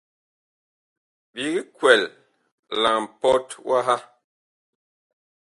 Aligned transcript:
Biig 1.33 1.57
kwɛl 1.77 2.01
la 2.81 2.91
mpɔt 3.03 3.47
waha. 3.67 3.95